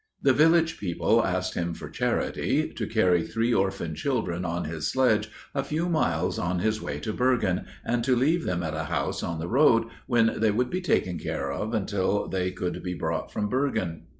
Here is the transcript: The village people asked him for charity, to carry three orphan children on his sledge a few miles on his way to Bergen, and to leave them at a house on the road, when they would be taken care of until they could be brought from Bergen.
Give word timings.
The 0.19 0.33
village 0.33 0.79
people 0.79 1.23
asked 1.23 1.53
him 1.53 1.75
for 1.75 1.87
charity, 1.87 2.69
to 2.73 2.87
carry 2.87 3.21
three 3.21 3.53
orphan 3.53 3.93
children 3.93 4.43
on 4.45 4.65
his 4.65 4.91
sledge 4.91 5.29
a 5.53 5.63
few 5.63 5.89
miles 5.89 6.39
on 6.39 6.57
his 6.57 6.81
way 6.81 6.99
to 7.01 7.13
Bergen, 7.13 7.67
and 7.85 8.03
to 8.05 8.15
leave 8.15 8.43
them 8.43 8.63
at 8.63 8.73
a 8.73 8.85
house 8.85 9.21
on 9.21 9.37
the 9.37 9.47
road, 9.47 9.83
when 10.07 10.39
they 10.39 10.49
would 10.49 10.71
be 10.71 10.81
taken 10.81 11.19
care 11.19 11.51
of 11.51 11.75
until 11.75 12.27
they 12.27 12.49
could 12.49 12.81
be 12.81 12.95
brought 12.95 13.31
from 13.31 13.47
Bergen. 13.47 14.07